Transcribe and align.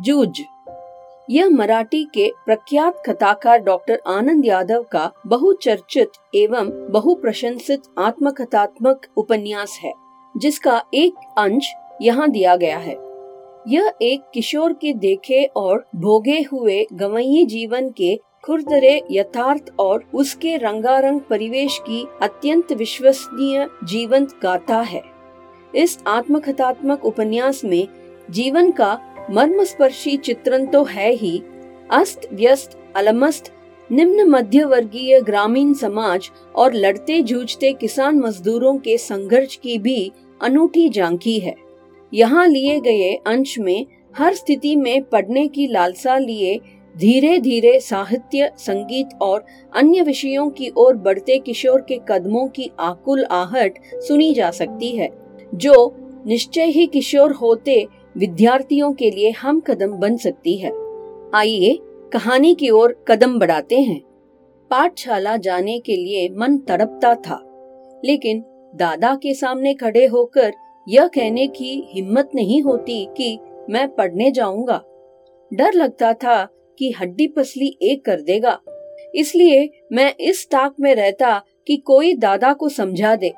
जूझ। 0.00 0.40
यह 1.28 1.48
मराठी 1.48 2.02
के 2.04 2.30
प्रख्यात 2.46 3.02
कथाकार 3.06 3.58
डॉक्टर 3.58 4.00
आनंद 4.06 4.46
यादव 4.46 4.82
का 4.82 5.10
बहुचर्चित 5.26 6.12
एवं 6.34 6.70
बहुप्रशंसित 6.92 7.82
आत्मकथात्मक 7.98 9.06
उपन्यास 9.16 9.78
है, 9.82 9.92
जिसका 10.34 10.82
एक 10.94 11.14
अंश 11.38 11.72
यहाँ 12.02 12.28
दिया 12.30 12.56
गया 12.56 12.78
है। 12.78 12.96
यह 13.68 13.92
एक 14.02 14.22
किशोर 14.34 14.72
के 14.72 14.92
देखे 14.92 15.44
और 15.56 15.84
भोगे 15.96 16.40
हुए 16.52 16.86
गवई 16.92 17.44
जीवन 17.46 17.90
के 17.90 18.18
खुरदरे 18.44 19.00
यथार्थ 19.10 19.70
और 19.78 20.04
उसके 20.14 20.56
रंगारंग 20.56 21.20
परिवेश 21.20 21.78
की 21.78 22.06
अत्यंत 22.22 22.72
विश्वसनीय 22.72 23.66
जीवंत 23.84 24.38
गाथा 24.42 24.80
है। 24.80 25.02
इस 25.74 25.98
आत्मकथात्मक 26.06 27.04
उपन्यास 27.04 27.64
में 27.64 27.86
जीवन 28.30 28.70
का 28.70 28.92
मर्मस्पर्शी 29.30 30.16
चित्रण 30.16 30.66
तो 30.66 30.82
है 30.84 31.10
ही। 31.12 31.42
अस्त, 31.90 32.20
व्यस्त, 32.32 32.70
अलमस्त, 32.96 33.52
निम्न 33.92 34.22
मध्य 34.22 34.64
वर्गीय 34.64 35.20
ग्रामीण 35.20 35.72
समाज 35.72 36.30
और 36.56 36.74
लड़ते 36.74 37.20
जूझते 37.22 37.72
किसान 37.72 38.18
मजदूरों 38.18 38.76
के 38.78 38.98
संघर्ष 38.98 39.56
की 39.56 39.78
भी 39.78 40.12
अनूठी 40.42 40.88
झांकी 40.88 41.38
है। 41.38 41.54
यहाँ 42.14 42.46
लिए 42.46 42.80
गए 42.80 43.14
अंश 43.26 43.58
में 43.58 43.86
हर 44.18 44.34
स्थिति 44.34 44.76
में 44.76 45.02
पढ़ने 45.02 45.46
की 45.48 45.66
लालसा 45.66 46.18
लिए 46.18 46.60
धीरे 46.96 47.38
धीरे 47.38 47.80
साहित्य, 47.80 48.50
संगीत 48.58 49.08
और 49.22 49.44
अन्य 49.76 50.02
विषयों 50.02 50.50
की 50.50 50.70
ओर 50.76 50.96
बढ़ते 50.96 51.38
किशोर 51.38 51.80
के 51.80 52.00
कदमों 52.08 52.46
की 52.48 52.70
आकुल 52.80 53.24
आहट 53.24 53.78
सुनी 53.94 54.34
जा 54.34 54.50
सकती 54.50 54.96
है। 54.96 55.10
जो 55.54 55.96
निश्चय 56.26 56.64
ही 56.64 56.86
किशोर 56.86 57.32
होते 57.32 57.86
विद्यार्थियों 58.20 58.92
के 58.92 59.10
लिए 59.10 59.30
हम 59.30 59.60
कदम 59.60 59.92
बन 59.92 60.16
सकती 60.16 60.56
है। 60.58 60.70
आइए 61.34 61.78
कहानी 62.12 62.54
की 62.54 62.70
ओर 62.70 62.92
कदम 63.08 63.38
बढ़ाते 63.38 63.78
हैं। 63.80 64.00
पाठशाला 64.70 65.36
जाने 65.36 65.78
के 65.78 65.96
लिए 65.96 66.28
मन 66.28 66.58
तड़पता 66.58 67.14
था, 67.14 67.38
लेकिन 68.04 68.42
दादा 68.74 69.14
के 69.14 69.34
सामने 69.34 69.74
खड़े 69.74 70.04
होकर 70.06 70.52
यह 70.88 71.06
कहने 71.06 71.46
की 71.46 71.72
हिम्मत 71.90 72.30
नहीं 72.34 72.62
होती 72.62 73.04
कि 73.16 73.38
मैं 73.70 73.88
पढ़ने 73.88 74.30
जाऊँगा। 74.30 74.82
डर 75.50 75.72
लगता 75.72 76.12
था 76.14 76.44
कि 76.78 76.90
हड्डी 76.90 77.26
पसली 77.26 77.76
एक 77.82 78.04
कर 78.04 78.20
देगा। 78.20 78.58
इसलिए 79.14 79.68
मैं 79.92 80.14
इस 80.20 80.46
ताक 80.46 80.74
में 80.80 80.94
रहता 80.94 81.42
कि 81.66 81.76
कोई 81.76 82.14
दादा 82.14 82.52
को 82.52 82.68
समझा 82.68 83.16
दे। 83.16 83.32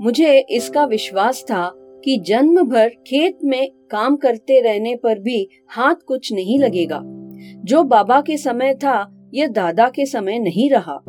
मुझे 0.00 0.38
इसका 0.50 0.84
विश्वास 0.84 1.42
था 1.42 1.79
कि 2.04 2.16
जन्म 2.16 2.62
भर 2.62 2.88
खेत 2.88 3.38
में 3.44 3.70
काम 3.90 4.16
करते 4.16 4.60
रहने 4.60 4.96
पर 4.96 5.18
भी 5.18 5.48
हाथ 5.68 5.94
कुछ 6.06 6.32
नहीं 6.32 6.58
लगेगा। 6.58 7.00
जो 7.64 7.82
बाबा 7.82 8.20
के 8.20 8.36
समय 8.36 8.74
था 8.74 9.28
यह 9.34 9.46
दादा 9.46 9.88
के 9.88 10.06
समय 10.06 10.38
नहीं 10.38 10.70
रहा। 10.70 11.00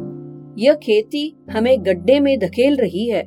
यह 0.58 0.73
खेती 0.73 1.45
हमें 1.52 1.86
गड्ढे 1.86 2.19
में 2.19 2.39
धकेल 2.39 2.75
रही 2.75 3.09
है। 3.09 3.23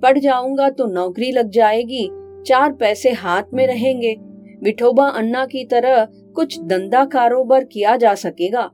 पढ़ 0.00 0.18
जाऊँगा 0.18 0.70
तो 0.70 0.86
नौकरी 0.86 1.30
लग 1.32 1.50
जाएगी, 1.50 2.08
चार 2.46 2.72
पैसे 2.72 3.10
हाथ 3.10 3.42
में 3.54 3.66
रहेंगे। 3.66 4.16
विठोबा 4.62 5.08
अन्ना 5.08 5.46
की 5.46 5.64
तरह 5.64 6.04
कुछ 6.34 6.60
धंधा 6.60 7.04
कारोबार 7.04 7.64
किया 7.64 7.96
जा 7.96 8.14
सकेगा। 8.14 8.70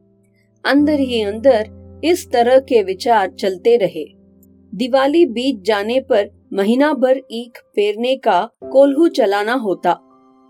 अंदर 0.64 1.00
ही 1.00 1.22
अंदर 1.22 1.70
इस 2.04 2.30
तरह 2.32 2.58
के 2.58 2.82
विचार 2.82 3.30
चलते 3.30 3.76
रहे। 3.76 4.04
दिवाली 4.74 5.26
बीत 5.26 5.62
जाने 5.62 6.00
पर 6.00 6.41
महीना 6.52 6.92
भर 6.92 7.20
ईख 7.32 7.58
पेरने 7.76 8.14
का 8.16 8.40
कोल्हू 8.72 9.06
चलाना 9.08 9.52
होता। 9.56 9.92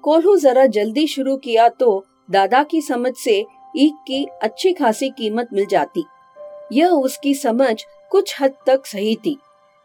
कोल्हू 0.04 0.36
जरा 0.36 0.64
जल्दी 0.66 1.06
शुरू 1.06 1.36
किया 1.36 1.68
तो 1.70 2.04
दादा 2.30 2.62
की 2.62 2.80
समझ 2.82 3.12
से 3.16 3.38
ईख 3.76 3.92
की 4.06 4.24
अच्छी 4.42 4.72
खासी 4.72 5.08
कीमत 5.10 5.48
मिल 5.52 5.66
जाती। 5.66 6.04
यह 6.72 6.88
उसकी 6.88 7.34
समझ 7.34 7.74
कुछ 8.12 8.34
हद 8.40 8.54
तक 8.66 8.86
सही 8.86 9.14
थी। 9.16 9.36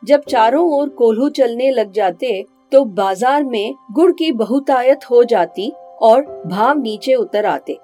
जब 0.04 0.24
चारों 0.30 0.66
ओर 0.72 0.90
कोल्हू 0.98 1.30
चलने 1.32 1.70
लग 1.72 1.92
जाते 1.92 2.44
तो 2.72 2.84
बाज़ार 2.86 3.44
में 3.44 3.76
गुड़ 3.92 4.12
की 4.12 4.32
बहुतायत 4.34 5.10
हो 5.12 5.24
जाती 5.26 5.72
और 6.02 6.26
भाव 6.48 6.80
नीचे 6.80 7.14
उतर 7.16 7.46
आते। 7.46 7.78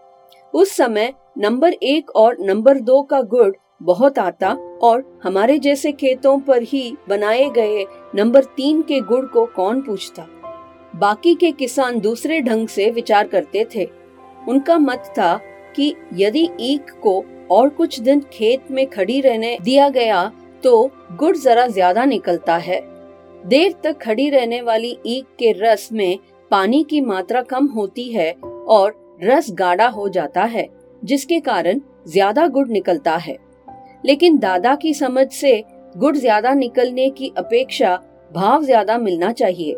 उस 0.53 0.75
समय 0.77 1.13
नंबर 1.37 1.73
एक 1.73 2.09
और 2.15 2.37
नंबर 2.41 2.79
दो 2.81 3.01
का 3.03 3.21
गुड़ 3.23 3.51
बहुत 3.81 4.19
आता 4.19 4.49
और 4.83 5.03
हमारे 5.23 5.57
जैसे 5.59 5.91
खेतों 5.91 6.37
पर 6.39 6.61
ही 6.63 6.95
बनाए 7.09 7.49
गए 7.49 7.85
नंबर 8.15 8.43
तीन 8.57 8.81
के 8.81 8.99
गुड़ 9.01 9.25
को 9.25 9.45
कौन 9.55 9.81
पूछता? 9.81 10.27
बाकी 10.93 11.33
के 11.35 11.51
किसान 11.51 11.99
दूसरे 11.99 12.39
ढंग 12.41 12.67
से 12.67 12.89
विचार 12.91 13.27
करते 13.27 13.65
थे। 13.75 13.87
उनका 14.47 14.77
मत 14.79 15.13
था 15.17 15.35
कि 15.75 15.93
यदि 16.13 16.47
ईख 16.61 16.91
को 17.03 17.23
और 17.51 17.69
कुछ 17.71 17.99
दिन 17.99 18.21
खेत 18.33 18.71
में 18.71 18.85
खड़ी 18.89 19.19
रहने 19.21 19.57
दिया 19.61 19.89
गया 19.91 20.25
तो 20.63 20.89
गुड़ 21.13 21.35
जरा 21.37 21.67
ज़्यादा 21.67 22.05
निकलता 22.05 22.57
है। 22.57 22.81
देर 23.45 23.73
तक 23.83 23.97
खड़ी 24.01 24.29
रहने 24.29 24.61
वाली 24.61 24.97
ईख 25.07 25.25
के 25.39 25.51
रस 25.57 25.89
में 25.93 26.19
पानी 26.51 26.83
की 26.83 27.01
मात्रा 27.03 27.41
कम 27.43 27.67
होती 27.67 28.11
है 28.11 28.31
और 28.31 29.17
रस 29.23 29.51
गाढ़ा 29.51 29.87
हो 29.89 30.07
जाता 30.09 30.43
है, 30.45 30.69
जिसके 31.01 31.39
कारण 31.41 31.79
ज़्यादा 32.07 32.47
गुड़ 32.47 32.67
निकलता 32.69 33.15
है। 33.17 33.37
लेकिन 34.05 34.37
दादा 34.37 34.75
की 34.75 34.93
समझ 34.93 35.27
से 35.31 35.63
गुड़ 35.97 36.15
ज़्यादा 36.15 36.53
निकलने 36.53 37.09
की 37.09 37.31
अपेक्षा 37.37 37.95
भाव 38.31 38.63
ज़्यादा 38.63 38.97
मिलना 38.97 39.31
चाहिए। 39.31 39.75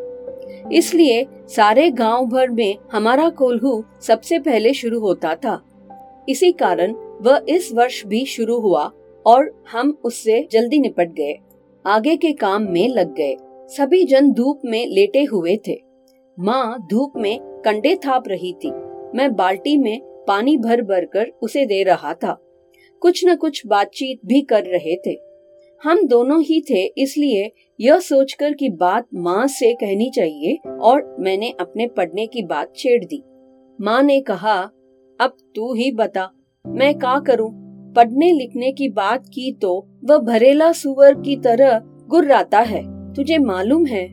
इसलिए 0.73 1.25
सारे 1.47 1.89
गाँव 1.91 2.25
भर 2.25 2.49
में 2.49 2.77
हमारा 2.91 3.29
कोल्हू 3.29 3.83
सबसे 4.01 4.39
पहले 4.39 4.73
शुरू 4.73 4.99
होता 4.99 5.33
था। 5.35 5.61
इसी 6.29 6.51
कारण 6.51 6.93
वह 7.21 7.45
इस 7.49 7.69
वर्ष 7.73 8.05
भी 8.05 8.25
शुरू 8.25 8.59
हुआ 8.59 8.91
और 9.25 9.51
हम 9.71 9.97
उससे 10.03 10.47
जल्दी 10.51 10.79
निपट 10.79 11.11
गए। 11.11 11.35
आगे 11.85 12.15
के 12.15 12.31
काम 12.33 12.63
में 12.63 12.87
लग 12.89 13.13
गए। 13.15 13.35
सभी 13.69 14.03
जन 14.03 14.31
धूप 14.31 14.61
में 14.65 14.85
लेटे 14.87 15.23
हुए 15.23 15.57
थे। 15.67 15.77
माँ 16.37 16.87
धूप 16.91 17.13
में 17.17 17.37
कंडे 17.65 17.95
थाप 17.95 18.27
रही 18.27 18.53
थी। 18.53 18.71
मैं 19.15 19.33
बाल्टी 19.35 19.77
में 19.77 19.99
पानी 20.27 20.57
भर 20.57 20.81
भर 20.81 21.05
कर 21.05 21.31
उसे 21.41 21.65
दे 21.65 21.83
रहा 21.83 22.13
था। 22.13 22.37
कुछ 23.05 23.25
न 23.25 23.35
कुछ 23.35 23.61
बातचीत 23.67 24.19
भी 24.25 24.41
कर 24.41 24.63
रहे 24.63 24.95
थे। 25.07 25.17
हम 25.83 26.01
दोनों 26.07 26.41
ही 26.41 26.59
थे, 26.61 26.85
इसलिए 26.97 27.51
यह 27.79 27.99
सोचकर 27.99 28.53
कि 28.53 28.69
बात 28.69 29.07
माँ 29.15 29.45
से 29.47 29.73
कहनी 29.73 30.09
चाहिए 30.09 30.57
और 30.69 31.15
मैंने 31.19 31.51
अपने 31.59 31.87
पढ़ने 31.87 32.25
की 32.27 32.43
बात 32.43 32.71
छेड़ 32.75 33.03
दी। 33.05 33.21
माँ 33.79 34.01
ने 34.03 34.19
कहा, 34.21 34.55
अब 35.19 35.35
तू 35.55 35.73
ही 35.73 35.91
बता, 35.91 36.29
मैं 36.65 36.93
क्या 36.99 37.19
करूँ? 37.19 37.49
पढ़ने 37.95 38.31
लिखने 38.31 38.71
की 38.71 38.89
बात 38.89 39.27
की 39.27 39.51
तो 39.51 39.75
वह 40.05 40.17
भरेला 40.17 40.71
सुअर 40.71 41.13
की 41.13 41.35
तरह 41.35 41.79
गुर्राता 42.09 42.59
है, 42.59 42.83
तुझे 43.13 43.37
मालूम 43.37 43.85
है? 43.85 44.07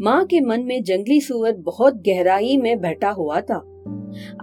माँ 0.00 0.24
के 0.24 0.40
मन 0.40 0.62
में 0.62 0.82
जंगली 0.82 1.20
सुअर 1.20 1.52
बहुत 1.52 2.02
गहराई 2.08 2.56
में 2.56 2.80
बैठा 2.80 3.10
हुआ 3.10 3.40
था। 3.40 3.62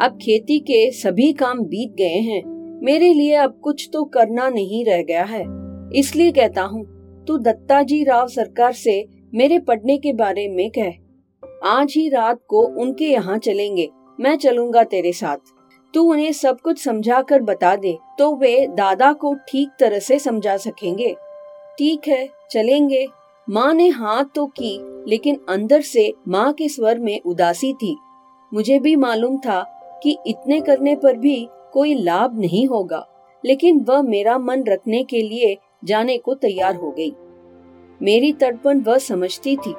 अब 0.01 0.17
खेती 0.21 0.59
के 0.59 0.89
सभी 0.91 1.31
काम 1.33 1.59
बीत 1.59 1.93
गए 1.97 2.19
हैं 2.21 2.52
मेरे 2.83 3.13
लिए 3.13 3.35
अब 3.35 3.59
कुछ 3.63 3.89
तो 3.93 4.03
करना 4.05 4.47
नहीं 4.49 4.83
रह 4.85 5.01
गया 5.03 5.23
है। 5.23 5.43
इसलिए 5.95 6.31
कहता 6.31 6.61
हूँ, 6.63 6.83
तू 7.27 7.37
दत्ताजी 7.39 8.03
राव 8.03 8.27
सरकार 8.27 8.73
से 8.73 9.05
मेरे 9.33 9.59
पढ़ने 9.59 9.97
के 9.97 10.13
बारे 10.13 10.47
में 10.47 10.69
कह। 10.69 11.67
आज 11.67 11.93
ही 11.97 12.07
रात 12.09 12.39
को 12.49 12.65
उनके 12.81 13.05
यहाँ 13.05 13.37
चलेंगे, 13.37 13.89
मैं 14.19 14.35
चलूँगा 14.37 14.83
तेरे 14.85 15.11
साथ। 15.13 15.37
तू 15.93 16.03
उन्हें 16.03 16.31
सब 16.33 16.59
कुछ 16.59 16.83
समझा 16.83 17.21
कर 17.21 17.41
बता 17.41 17.75
दे 17.75 17.97
तो 18.19 18.35
वे 18.35 18.55
दादा 18.67 19.11
को 19.13 19.33
ठीक 19.49 19.69
तरह 19.79 19.99
से 19.99 20.19
समझा 20.19 20.57
सकेंगे। 20.57 21.13
ठीक 21.77 22.07
है, 22.07 22.27
चलेंगे। 22.51 23.05
माँ 23.47 23.73
ने 23.73 23.87
हाथ 23.89 24.25
तो 24.35 24.45
की, 24.49 24.77
लेकिन 25.07 25.39
अंदर 25.49 25.81
से 25.83 26.11
माँ 26.27 26.51
के 26.53 26.69
स्वर 26.69 26.99
में 26.99 27.19
उदासी 27.21 27.73
थी। 27.73 27.95
मुझे 28.51 28.79
भी 28.79 28.95
मालूम 28.95 29.37
था 29.37 29.61
कि 30.03 30.17
इतने 30.27 30.59
करने 30.61 30.95
पर 30.95 31.17
भी 31.17 31.35
कोई 31.73 31.93
लाभ 31.95 32.39
नहीं 32.39 32.67
होगा, 32.67 33.05
लेकिन 33.43 33.79
वह 33.79 34.01
मेरा 34.01 34.37
मन 34.37 34.63
रखने 34.63 35.03
के 35.03 35.21
लिए 35.21 35.57
जाने 35.83 36.17
को 36.17 36.33
तैयार 36.33 36.75
हो 36.75 36.91
गई। 36.91 37.11
मेरी 38.01 38.31
तड़पन 38.33 38.81
वह 38.81 38.97
समझती 38.97 39.55
थी। 39.57 39.73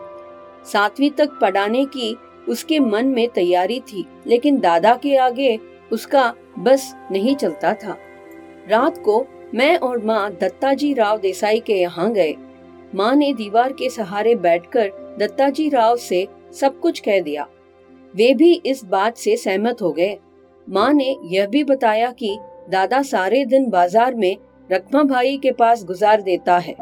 सातवीं 0.64 1.10
तक 1.10 1.38
पढ़ाने 1.40 1.84
की 1.86 2.14
उसके 2.48 2.78
मन 2.80 3.06
में 3.06 3.28
तैयारी 3.28 3.78
थी, 3.82 4.04
लेकिन 4.26 4.58
दादा 4.60 4.94
के 4.94 5.16
आगे 5.16 5.58
उसका 5.92 6.32
बस 6.58 6.92
नहीं 7.12 7.34
चलता 7.36 7.72
था। 7.74 7.96
रात 8.68 8.98
को 8.98 9.24
मैं 9.54 9.76
और 9.78 10.04
माँ 10.04 10.30
दत्ताजी 10.32 10.92
राव 10.94 11.18
देसाई 11.18 11.60
के 11.60 11.72
यहाँ 11.72 12.12
गए। 12.12 12.34
माँ 12.94 13.14
ने 13.14 13.32
दीवार 13.32 13.72
के 13.72 13.88
सहारे 13.90 14.34
बैठकर 14.36 15.16
दत्ताजी 15.18 15.68
राव 15.68 15.96
से 15.96 16.26
सब 16.52 16.78
कुछ 16.80 17.00
कह 17.00 17.20
दिया। 17.20 17.46
वे 18.14 18.32
भी 18.34 18.52
इस 18.66 18.84
बात 18.84 19.16
से 19.16 19.36
सहमत 19.36 19.82
हो 19.82 19.92
गए। 19.92 20.18
माँ 20.68 20.92
ने 20.92 21.14
यह 21.24 21.46
भी 21.46 21.62
बताया 21.64 22.10
कि 22.12 22.36
दादा 22.70 23.02
सारे 23.02 23.44
दिन 23.44 23.68
बाज़ार 23.70 24.14
में 24.14 24.36
रकमा 24.70 25.02
भाई 25.02 25.36
के 25.36 25.52
पास 25.52 25.84
गुजार 25.84 26.22
देता 26.22 26.58
है। 26.58 26.74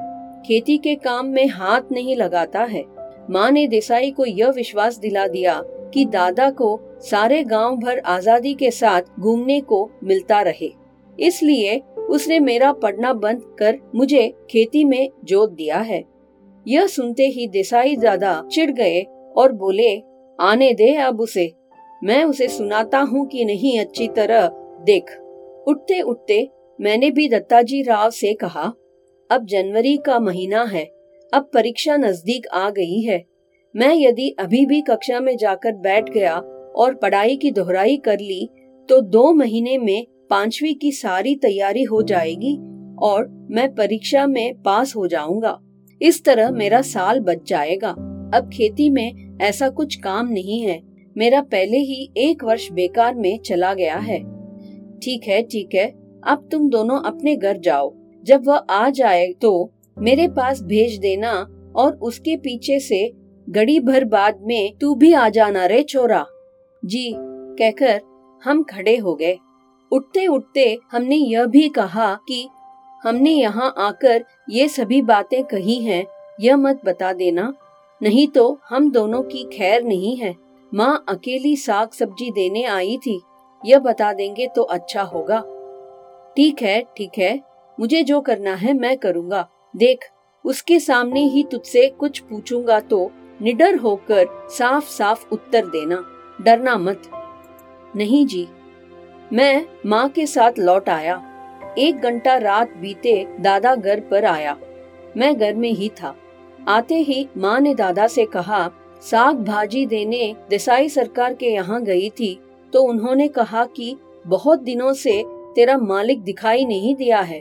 खेती 0.47 0.77
के 0.79 0.95
काम 0.95 1.27
में 1.27 1.47
हाथ 1.49 1.93
नहीं 1.93 2.17
लगाता 2.17 2.63
है। 2.63 2.85
माँ 3.31 3.51
ने 3.51 3.67
देसाई 3.67 4.11
को 4.11 4.25
यह 4.25 4.51
विश्वास 4.51 4.99
दिला 4.99 5.27
दिया 5.27 5.61
कि 5.95 6.05
दादा 6.05 6.49
को 6.51 6.79
सारे 7.01 7.43
गाँव 7.45 7.77
भर 7.77 7.99
आज़ादी 7.99 8.55
के 8.55 8.71
साथ 8.71 9.21
घूमने 9.21 9.61
को 9.61 9.89
मिलता 10.05 10.41
रहे। 10.43 10.71
इसलिए 11.19 11.81
उसने 12.11 12.39
मेरा 12.41 12.73
पढ़ना 12.73 13.13
बंद 13.13 13.43
कर 13.59 13.79
मुझे 13.95 14.29
खेती 14.51 14.85
में 14.85 15.09
जोत 15.25 15.53
दिया 15.53 15.79
है। 15.79 16.03
यह 16.67 16.87
सुनते 16.87 17.27
ही 17.27 17.47
देसाई 17.49 17.97
दादा 17.97 18.43
चिढ़ 18.53 18.71
गए 18.71 19.01
और 19.37 19.53
बोले, 19.53 19.97
आने 20.39 20.73
दे 20.73 20.95
अब 20.97 21.21
उसे। 21.21 21.53
मैं 22.03 22.23
उसे 22.25 22.49
सुनाता 22.49 22.99
हूँ 23.01 23.27
कि 23.27 23.45
नहीं 23.45 23.79
अच्छी 23.81 24.09
तरह। 24.09 24.49
देख, 24.85 25.11
उठते 25.69 26.01
उठते 26.01 26.49
मैंने 26.79 27.11
भी 27.11 27.29
दत्ताजी 27.29 27.83
राव 27.83 28.11
से 28.11 28.33
कहा, 28.35 28.73
अब 29.31 29.47
जनवरी 29.47 29.97
का 29.97 30.19
महीना 30.21 30.63
है, 30.65 30.85
अब 31.33 31.51
परीक्षा 31.55 31.97
नज़दीक 31.97 32.47
आ 32.47 32.69
गई 32.71 33.01
है। 33.01 33.23
मैं 33.75 33.95
यदि 33.95 34.29
अभी 34.41 34.65
भी 34.67 34.81
कक्षा 34.81 35.21
में 35.21 35.37
जाकर 35.37 35.73
बैठ 35.75 36.11
गया 36.11 36.37
और 36.77 36.95
पढ़ाई 36.95 37.37
की 37.37 37.51
दोहराई 37.51 37.97
कर 37.97 38.21
ली 38.21 38.49
तो 38.89 39.01
दो 39.01 39.33
महीने 39.33 39.77
में 39.79 40.07
पांचवी 40.31 40.73
की 40.75 40.91
सारी 40.93 41.35
तैयारी 41.35 41.83
हो 41.83 42.03
जाएगी 42.03 42.55
और 43.03 43.27
मैं 43.51 43.69
परीक्षा 43.75 44.27
में 44.27 44.63
पास 44.63 44.95
हो 44.97 45.07
जाऊँगा। 45.07 45.59
इस 46.01 46.25
तरह 46.25 46.51
मेरा 46.51 46.81
साल 46.83 47.21
बच 47.21 47.49
जाएगा। 47.49 47.91
अब 48.35 48.51
खेती 48.53 48.89
में 48.91 49.39
ऐसा 49.43 49.69
कुछ 49.69 49.95
काम 49.97 50.29
नहीं 50.29 50.61
है। 50.61 50.81
मेरा 51.17 51.41
पहले 51.43 51.79
ही 51.79 52.09
एक 52.19 52.45
वर्ष 52.45 52.71
बेकार 52.73 53.15
में 53.15 53.39
चला 53.39 53.73
गया 53.75 53.97
है। 53.97 54.19
ठीक 54.99 55.29
है 55.29 55.43
ठीक 55.43 55.75
है। 55.75 55.87
अब 56.25 56.49
तुम 56.53 56.69
दोनों 56.71 57.01
अपने 57.03 57.35
घर 57.37 57.59
जाओ। 57.59 57.93
जब 58.25 58.47
वह 58.47 58.57
आ 58.71 58.89
जाए 58.91 59.33
तो 59.33 59.71
मेरे 59.97 60.29
पास 60.29 60.63
भेज 60.63 60.99
देना 60.99 61.33
और 61.77 61.93
उसके 62.03 62.37
पीछे 62.37 62.79
से 62.81 63.11
घड़ी 63.49 63.79
भर 63.81 64.05
बाद 64.05 64.41
में 64.43 64.77
तू 64.81 64.95
भी 64.95 65.13
आ 65.13 65.29
जाना 65.29 65.67
रे 65.67 65.83
छोरा। 65.83 66.25
जी, 66.83 67.13
कहकर 67.19 68.01
हम 68.43 68.63
खड़े 68.63 68.97
हो 68.97 69.15
गए। 69.15 69.37
उठते 69.93 70.27
उठते 70.27 70.77
हमने 70.93 71.17
यह 71.17 71.45
भी 71.47 71.69
कहा 71.69 72.15
कि 72.29 72.47
हमने 73.03 73.31
यहाँ 73.31 73.73
आकर 73.79 74.25
ये 74.51 74.69
सभी 74.69 75.01
बातें 75.03 75.43
कही 75.45 75.77
हैं, 75.77 76.05
यह 76.41 76.57
मत 76.57 76.81
बता 76.85 77.13
देना। 77.13 77.53
नहीं 78.01 78.27
तो 78.29 78.59
हम 78.69 78.91
दोनों 78.93 79.23
की 79.23 79.45
खैर 79.53 79.83
नहीं 79.85 80.17
है। 80.17 80.35
माँ 80.75 81.05
अकेली 81.09 81.57
साग 81.57 81.91
सब्ज़ी 81.91 82.31
देने 82.31 82.65
आई 82.65 82.97
थी। 82.97 83.21
यह 83.67 83.79
बता 83.79 84.13
देंगे 84.13 84.47
तो 84.57 84.63
अच्छा 84.63 85.03
होगा। 85.03 85.41
ठीक 86.37 86.63
है 86.63 86.83
ठीक 86.97 87.11
है। 87.19 87.41
मुझे 87.81 88.03
जो 88.03 88.21
करना 88.21 88.55
है 88.55 88.73
मैं 88.75 88.97
करूँगा। 88.99 89.49
देख, 89.77 90.05
उसके 90.45 90.81
सामने 90.81 91.21
ही 91.21 91.45
तुझसे 91.53 91.89
कुछ 91.89 92.19
पूछूँगा 92.19 92.81
तो 92.81 93.11
निडर 93.43 93.77
होकर 93.77 94.49
साफ़ 94.51 94.89
साफ़ 94.89 95.29
उत्तर 95.33 95.67
देना। 95.67 96.05
डरना 96.41 96.77
मत। 96.77 97.03
नहीं 97.97 98.27
जी। 98.27 98.49
मैं 99.33 99.67
माँ 99.87 100.09
के 100.09 100.27
साथ 100.27 100.53
लौट 100.59 100.89
आया। 100.89 101.23
एक 101.79 101.97
घंटा 101.97 102.37
रात 102.37 102.73
बीते 102.77 103.27
दादा 103.41 103.75
घर 103.75 104.01
पर 104.01 104.25
आया। 104.25 104.59
मैं 105.17 105.37
घर 105.39 105.55
में 105.55 105.71
ही 105.71 105.89
था। 105.89 106.17
आते 106.69 106.95
ही 106.95 107.29
माँ 107.37 107.61
ने 107.61 107.75
दादा 107.75 108.07
से 108.07 108.25
कहा 108.27 108.71
साग 109.11 109.37
भाजी 109.37 109.87
देने 109.87 110.35
देसाई 110.51 110.89
सरकार 110.89 111.35
के 111.35 111.47
यहाँ 111.47 111.83
गई 111.83 112.09
थी 112.11 112.41
तो 112.73 112.83
उन्होंने 112.83 113.29
कहा 113.29 113.65
कि, 113.65 113.97
बहुत 114.27 114.61
दिनों 114.61 114.93
से 114.93 115.25
तेरा 115.27 115.79
मालिक 115.79 116.23
दिखाई 116.23 116.65
नहीं 116.65 116.95
दिया 116.95 117.21
है। 117.21 117.41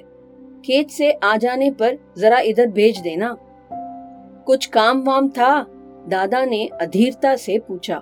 खेत 0.65 0.89
से 0.89 1.11
आ 1.11 1.37
जाने 1.37 1.71
पर 1.71 1.97
जरा 2.17 2.39
इधर 2.39 2.67
भेज 2.67 2.99
देना। 2.99 3.37
कुछ 4.45 4.65
काम 4.65 5.03
वाम 5.03 5.29
था? 5.29 5.65
दादा 6.07 6.45
ने 6.45 6.69
अधीरता 6.81 7.35
से 7.35 7.59
पूछा। 7.59 8.01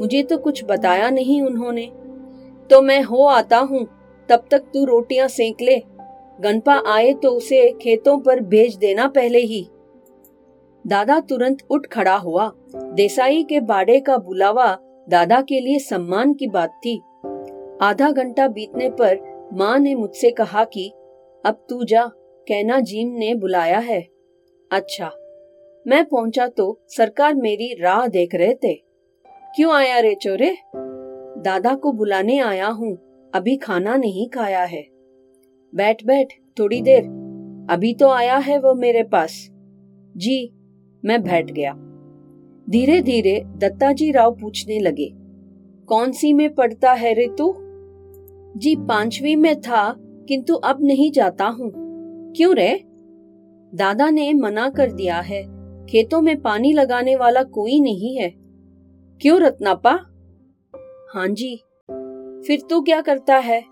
मुझे 0.00 0.22
तो 0.22 0.38
कुछ 0.38 0.64
बताया 0.64 1.10
नहीं 1.10 1.42
उन्होंने। 1.42 1.90
तो 2.70 2.82
मैं 2.82 3.02
हो 3.02 3.24
आता 3.24 3.58
हूँ, 3.58 3.86
तब 4.28 4.44
तक 4.50 4.58
तू 4.58 4.84
रोटियाँ 4.84 5.28
सेक 5.28 5.56
ले। 5.62 5.82
गनपा 6.40 6.82
आए 6.86 7.12
तो 7.12 7.30
उसे 7.30 7.72
खेतों 7.82 8.18
पर 8.18 8.40
भेज 8.40 8.76
देना 8.76 9.08
पहले 9.08 9.38
ही। 9.38 9.68
दादा 10.86 11.20
तुरंत 11.20 11.58
उठ 11.70 11.86
खड़ा 11.86 12.16
हुआ। 12.16 12.52
देसाई 12.76 13.42
के 13.42 13.60
बाड़े 13.60 14.00
का 14.00 14.16
बुलावा 14.16 14.78
दादा 15.08 15.40
के 15.40 15.60
लिए 15.60 15.78
सम्मान 15.78 16.34
की 16.34 16.46
बात 16.46 16.70
थी। 16.70 16.98
आधा 17.82 18.10
घंटा 18.10 18.48
बीतने 18.48 18.90
पर 18.90 19.18
माँ 19.52 19.78
ने 19.78 19.94
मुझसे 19.94 20.30
कहा 20.30 20.64
कि, 20.64 20.88
अब 21.46 21.66
तू 21.68 21.84
जा 21.84 22.06
कहना 22.48 22.80
जीम 22.80 23.08
ने 23.08 23.34
बुलाया 23.34 23.78
है। 23.78 24.00
अच्छा 24.72 25.10
मैं 25.86 26.04
पहुँचा 26.04 26.48
तो 26.48 26.80
सरकार 26.88 27.34
मेरी 27.34 27.74
राह 27.82 28.06
देख 28.06 28.34
रहे 28.34 28.54
थे। 28.54 28.74
क्यों 29.56 29.74
आया 29.74 29.98
रे 29.98 30.14
चोरे? 30.14 30.56
दादा 31.40 31.74
को 31.74 31.92
बुलाने 31.92 32.38
आया 32.38 32.66
हूँ, 32.66 32.96
अभी 33.34 33.56
खाना 33.56 33.96
नहीं 33.96 34.28
खाया 34.28 34.64
है। 34.64 34.86
बैठ 35.74 36.04
बैठ, 36.04 36.28
थोड़ी 36.58 36.80
देर, 36.82 37.04
अभी 37.70 37.94
तो 37.94 38.08
आया 38.08 38.36
है 38.36 38.58
वो 38.58 38.74
मेरे 38.74 39.02
पास। 39.02 39.48
जी 40.16 40.52
मैं 41.04 41.22
बैठ 41.22 41.50
गया। 41.50 41.72
धीरे 42.68 43.00
धीरे 43.02 43.42
दत्ताजी 43.56 44.10
राव 44.12 44.34
पूछने 44.34 44.78
लगे, 44.78 45.10
कौन 45.88 46.12
सी 46.12 46.32
में 46.32 46.54
पढ़ता 46.54 46.92
है 46.92 47.12
रे 47.14 47.26
तू? 47.38 47.52
जी, 48.56 48.74
पांचवी 48.78 49.34
में 49.36 49.60
था, 49.60 49.94
किंतु 50.28 50.54
अब 50.54 50.78
नहीं 50.82 51.10
जाता 51.12 51.46
हूँ। 51.46 51.70
क्यों 52.36 52.54
रे? 52.54 52.72
दादा 53.72 54.08
ने 54.10 54.32
मना 54.34 54.68
कर 54.68 54.92
दिया 54.92 55.20
है, 55.20 55.42
खेतों 55.86 56.20
में 56.22 56.40
पानी 56.42 56.72
लगाने 56.72 57.16
वाला 57.16 57.42
कोई 57.42 57.80
नहीं 57.80 58.16
है। 58.16 58.32
क्यों 59.20 59.40
रत्नापा? 59.40 59.92
हाँ 61.14 61.26
जी। 61.28 61.54
फिर 62.46 62.62
तू 62.70 62.80
क्या 62.80 63.00
करता 63.00 63.36
है? 63.36 63.62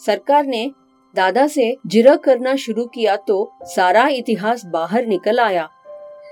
सरकार 0.00 0.46
ने 0.46 0.70
दादा 1.14 1.46
से 1.46 1.76
जिरा 1.86 2.16
करना 2.16 2.54
शुरू 2.56 2.84
किया 2.86 3.16
तो 3.18 3.50
सारा 3.64 4.06
इतिहास 4.08 4.64
बाहर 4.66 5.06
निकल 5.06 5.40
आया। 5.40 5.68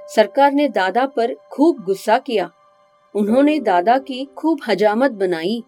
सरकार 0.08 0.52
ने 0.52 0.68
दादा 0.68 1.06
पर 1.06 1.34
खूब 1.34 1.84
गुस्सा 1.84 2.18
किया। 2.18 2.50
उन्होंने 3.14 3.60
दादा 3.60 3.98
की 3.98 4.28
खूब 4.36 4.58
हजामत 4.68 5.10
बनाई। 5.10 5.62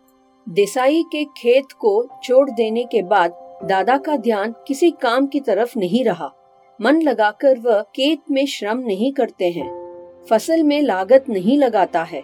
देसाई 0.48 1.02
के 1.02 1.24
खेत 1.24 1.64
को 1.78 2.08
छोड़ 2.24 2.50
देने 2.50 2.84
के 2.84 3.02
बाद 3.02 3.58
दादा 3.64 3.98
का 3.98 4.16
ध्यान 4.16 4.54
किसी 4.66 4.90
काम 4.90 5.26
की 5.26 5.40
तरफ़ 5.40 5.78
नहीं 5.78 6.04
रहा। 6.04 6.32
मन 6.80 7.02
लगाकर 7.02 7.58
वह 7.58 7.82
खेत 7.82 8.20
में 8.30 8.46
श्रम 8.46 8.78
नहीं 8.78 9.12
करते 9.12 9.50
हैं। 9.50 9.86
फ़सल 10.30 10.62
में 10.62 10.82
लागत 10.82 11.24
नहीं 11.28 11.58
लगाता 11.58 12.02
है। 12.02 12.22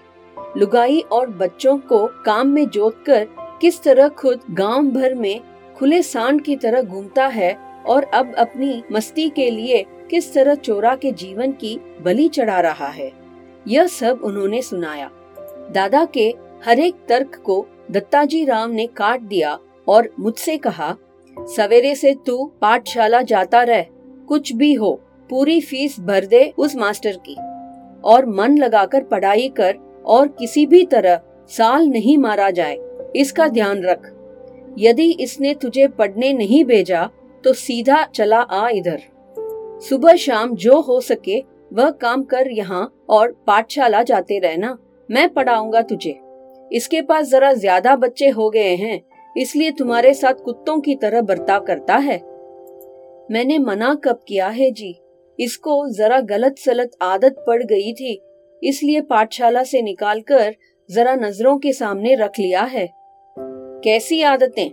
लुगाई 0.57 1.01
और 1.01 1.31
बच्चों 1.31 1.79
को 1.79 2.07
काम 2.07 2.49
में 2.49 2.67
जोत 2.69 3.05
कर 3.07 3.29
किस 3.61 3.83
तरह 3.83 4.09
खुद 4.09 4.41
गाँव 4.51 4.83
भर 4.83 5.15
में 5.15 5.41
खुले 5.77 6.03
सांड 6.03 6.43
की 6.43 6.57
तरह 6.57 6.83
घूमता 6.83 7.27
है 7.27 7.83
और 7.87 8.05
अब 8.05 8.35
अपनी 8.35 8.83
मस्ती 8.93 9.29
के 9.29 9.51
लिए 9.51 9.87
किस 10.11 10.33
तरह 10.35 10.55
चोरा 10.55 10.95
के 10.95 11.13
जीवन 11.13 11.53
की 11.53 11.79
बलि 12.03 12.29
चढ़ा 12.29 12.61
रहा 12.61 12.87
है। 12.87 13.11
यह 13.67 13.87
सब 13.87 14.21
उन्होंने 14.25 14.63
सुनाया। 14.63 15.11
दादा 15.71 16.05
के 16.05 16.29
हर 16.65 16.81
एक 16.81 16.95
तर्क 17.09 17.35
को 17.37 17.65
दत्ताजी 17.91 18.45
राम 18.45 18.71
ने 18.71 18.87
काट 18.87 19.21
दिया 19.21 19.59
और 19.89 20.09
मुझसे 20.21 20.57
कहा, 20.57 20.95
सवेरे 21.37 21.95
से 21.95 22.15
तू 22.27 22.45
पाठशाला 22.61 23.23
जाता 23.23 23.63
रह, 23.63 23.87
कुछ 24.29 24.53
भी 24.53 24.73
हो, 24.75 24.93
पूरी 25.31 25.61
फ़ीस 25.61 25.99
भर 26.01 26.25
दे 26.25 26.53
उस 26.59 26.77
मास्टर 26.77 27.17
की। 27.29 27.37
और 28.05 28.27
मन 28.29 28.57
लगाकर 28.59 29.03
पढ़ाई 29.03 29.49
कर 29.49 29.77
और 30.07 30.29
किसी 30.29 30.67
भी 30.67 30.85
तरह 30.87 31.21
साल 31.51 31.87
नहीं 31.87 32.17
मारा 32.19 32.51
जाए, 32.51 32.77
इसका 33.17 33.49
ध्यान 33.49 33.83
रख। 33.83 34.11
यदि 34.79 35.11
इसने 35.13 35.55
तुझे 35.55 35.87
पढ़ने 35.89 36.33
नहीं 36.33 36.65
भेजा 36.65 37.09
तो 37.45 37.53
सीधा 37.53 38.05
चला 38.07 38.41
आ 38.41 38.69
इधर। 38.69 39.01
सुबह 39.83 40.17
शाम 40.17 40.55
जो 40.57 40.81
हो 40.81 41.01
सके, 41.01 41.39
वह 41.73 41.91
काम 41.93 42.23
कर 42.25 42.51
यहाँ 42.51 42.85
और 43.11 43.33
पाठशाला 43.47 44.03
जाते 44.03 44.39
रहना। 44.39 44.77
मैं 45.09 45.29
पढ़ाऊँगा 45.29 45.83
तुझे। 45.83 46.19
इसके 46.71 47.01
पास 47.03 47.29
जरा 47.29 47.53
ज़्यादा 47.53 47.95
बच्चे 47.97 48.29
हो 48.29 48.49
गए 48.51 48.75
हैं, 48.77 49.01
इसलिए 49.37 49.71
तुम्हारे 49.71 50.13
साथ 50.15 50.43
कुत्तों 50.45 50.81
की 50.81 50.95
तरह 50.95 51.23
बर्ताव 51.23 51.65
करता 51.65 51.97
है। 51.97 52.17
मैंने 53.31 53.59
मना 53.59 53.95
कब 54.05 54.21
किया 54.29 54.49
है 54.49 54.71
जी? 54.71 54.95
इसको 55.39 55.89
जरा 55.89 56.21
गलत 56.23 56.59
सलत 56.59 56.91
आदत 57.03 57.45
पड़ 57.47 57.63
गई 57.63 57.93
थी, 57.93 58.21
इसलिए 58.63 59.01
पाठशाला 59.01 59.63
से 59.65 59.83
निकालकर 59.83 60.55
जरा 60.91 61.15
नज़रों 61.15 61.57
के 61.59 61.73
सामने 61.73 62.15
रख 62.15 62.39
लिया 62.39 62.63
है। 62.65 62.89
कैसी 63.37 64.21
आदतें? 64.23 64.71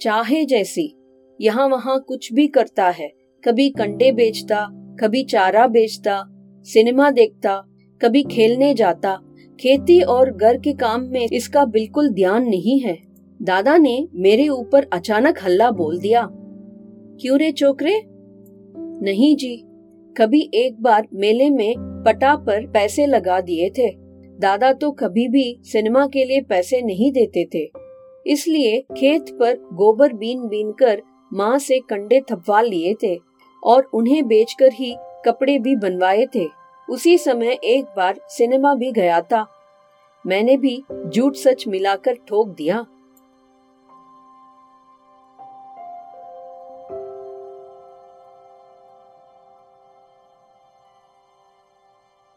चाहे 0.00 0.44
जैसी, 0.44 0.94
यहाँ 1.40 1.68
वहाँ 1.68 1.98
कुछ 2.00 2.32
भी 2.32 2.46
करता 2.48 2.88
है। 2.90 3.10
कभी 3.44 3.70
कंडे 3.70 4.12
बेचता, 4.12 4.66
कभी 5.00 5.24
चारा 5.24 5.66
बेचता, 5.66 6.22
सिनेमा 6.62 7.10
देखता, 7.10 7.64
कभी 8.02 8.22
खेलने 8.22 8.74
जाता। 8.74 9.18
खेती 9.60 10.00
और 10.00 10.30
घर 10.32 10.56
के 10.56 10.72
काम 10.72 11.00
में 11.00 11.28
इसका 11.32 11.64
बिल्कुल 11.64 12.08
ध्यान 12.08 12.44
नहीं 12.44 12.80
है। 12.80 12.98
दादा 13.42 13.76
ने 13.76 14.08
मेरे 14.14 14.48
ऊपर 14.48 14.86
अचानक 14.92 15.38
हल्ला 15.44 15.70
बोल 15.70 15.98
दिया। 15.98 16.28
क्यों 17.20 17.38
रे 17.38 17.52
चोकरे? 17.52 18.02
नहीं 19.02 19.36
जी, 19.36 19.56
कभी 20.16 20.50
एक 20.54 20.82
बार 20.82 21.08
मेले 21.14 21.50
में 21.50 21.74
पटा 22.06 22.36
पर 22.36 22.66
पैसे 22.66 23.06
लगा 23.06 23.40
दिए 23.40 23.70
थे। 23.70 23.88
दादा 24.38 24.72
तो 24.72 24.90
कभी 24.92 25.28
भी 25.28 25.58
सिनेमा 25.62 26.06
के 26.06 26.24
लिए 26.24 26.40
पैसे 26.40 26.82
नहीं 26.82 27.12
देते 27.12 27.48
थे। 27.54 27.70
इसलिए 28.26 28.80
खेत 28.96 29.22
पर 29.22 29.54
गोबर 29.72 30.12
बीन 30.12 30.48
बीन 30.48 30.72
कर 30.72 31.02
माँ 31.32 31.58
से 31.58 31.78
कंडे 31.78 32.20
थपवा 32.20 32.60
लिए 32.60 32.94
थे। 32.94 33.29
और 33.64 33.90
उन्हें 33.92 34.26
बेचकर 34.26 34.72
ही 34.72 34.96
कपड़े 35.24 35.58
भी 35.58 35.76
बनवाए 35.76 36.26
थे। 36.34 36.48
उसी 36.90 37.18
समय 37.18 37.58
एक 37.64 37.84
बार 37.96 38.20
सिनेमा 38.28 38.74
भी 38.74 38.92
गया 38.92 39.20
था। 39.20 39.46
मैंने 40.26 40.56
भी 40.56 40.84
झूठ 41.06 41.34
सच 41.34 41.64
मिलाकर 41.68 42.14
ठोक 42.14 42.48
दिया। 42.48 42.86